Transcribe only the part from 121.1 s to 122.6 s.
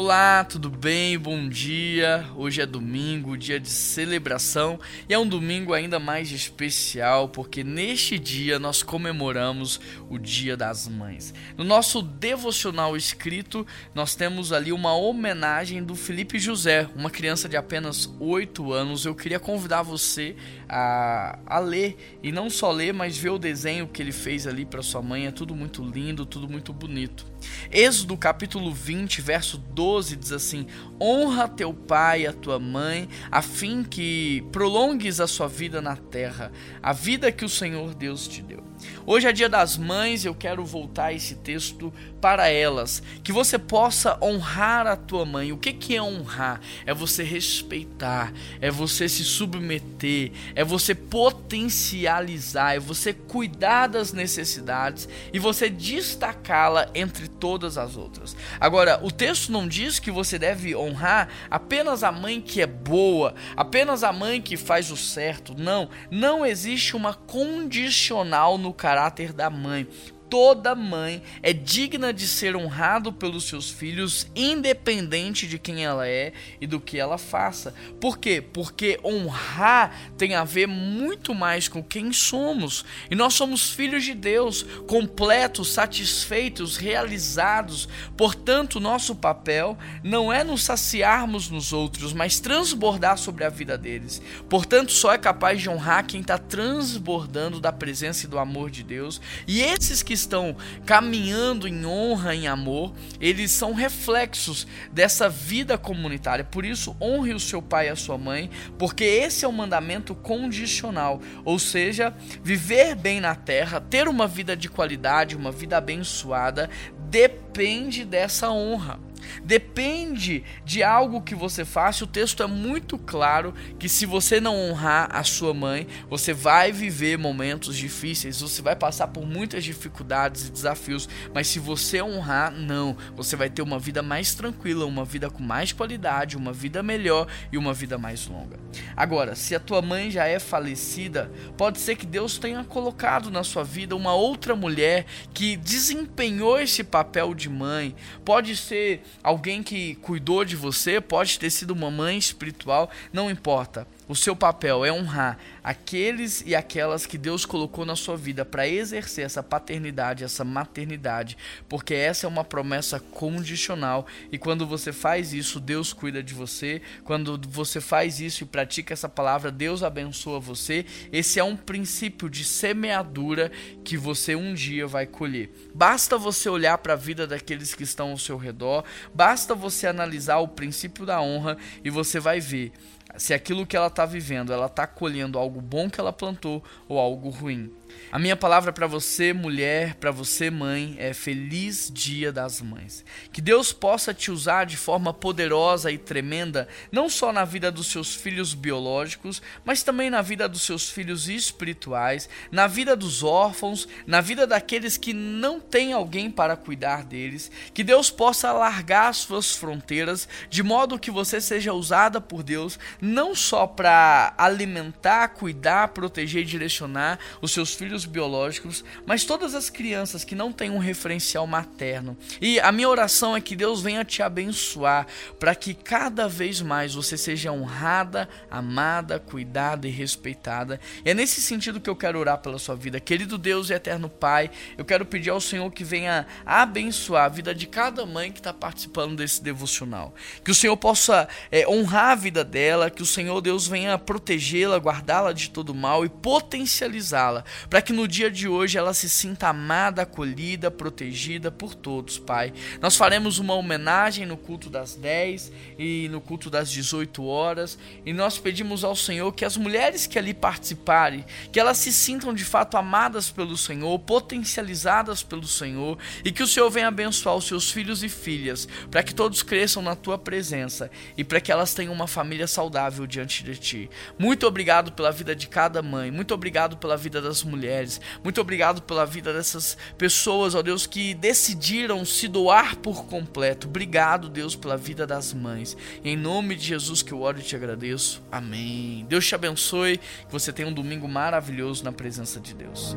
que você faça. O texto é